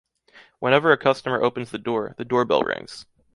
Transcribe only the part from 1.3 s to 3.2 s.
opens the door, the doorbell rings.